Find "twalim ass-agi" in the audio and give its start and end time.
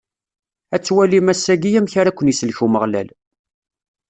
0.85-1.71